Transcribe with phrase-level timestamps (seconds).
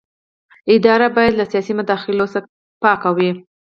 [0.75, 2.49] اداره باید له سیاسي مداخلو څخه
[2.81, 3.31] پاکه وي.